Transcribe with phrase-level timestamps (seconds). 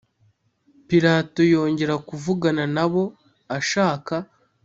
[0.87, 3.03] Pilato yongera kuvugana na bo
[3.57, 4.13] ashaka